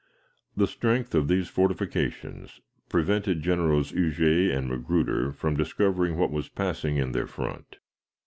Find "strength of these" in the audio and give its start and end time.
0.65-1.47